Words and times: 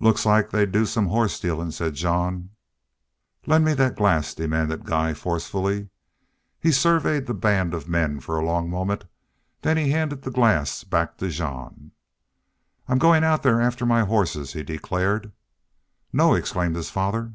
"Looks 0.00 0.26
like 0.26 0.50
they'd 0.50 0.72
do 0.72 0.84
some 0.84 1.06
horse 1.06 1.34
stealin'," 1.34 1.70
said 1.70 1.94
Jean. 1.94 2.50
"Lend 3.46 3.64
me 3.64 3.72
that 3.74 3.94
glass," 3.94 4.34
demanded 4.34 4.84
Guy, 4.84 5.14
forcefully. 5.14 5.90
He 6.58 6.72
surveyed 6.72 7.26
the 7.26 7.34
band 7.34 7.72
of 7.72 7.88
men 7.88 8.18
for 8.18 8.36
a 8.36 8.44
long 8.44 8.68
moment, 8.68 9.04
then 9.62 9.76
he 9.76 9.90
handed 9.92 10.22
the 10.22 10.32
glass 10.32 10.82
back 10.82 11.18
to 11.18 11.28
Jean. 11.28 11.92
"I'm 12.88 12.98
goin' 12.98 13.22
out 13.22 13.44
there 13.44 13.60
after 13.60 13.86
my 13.86 14.00
hosses," 14.02 14.54
he 14.54 14.64
declared. 14.64 15.30
"No!" 16.12 16.34
exclaimed 16.34 16.74
his 16.74 16.90
father. 16.90 17.34